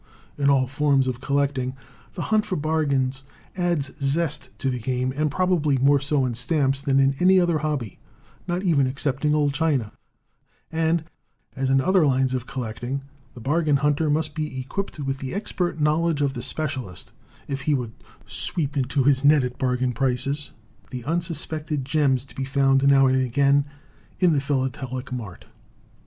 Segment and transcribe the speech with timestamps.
[0.35, 1.75] In all forms of collecting
[2.15, 3.21] the hunt for bargains
[3.55, 7.59] adds zest to the game, and probably more so in stamps than in any other
[7.59, 7.99] hobby,
[8.47, 9.91] not even excepting old china;
[10.71, 11.03] and,
[11.55, 13.03] as in other lines of collecting,
[13.35, 17.11] the bargain hunter must be equipped with the expert knowledge of the specialist
[17.47, 17.93] if he would
[18.25, 20.53] sweep into his net at bargain prices
[20.89, 23.65] the unsuspected gems to be found now and again
[24.19, 25.45] in the philatelic mart.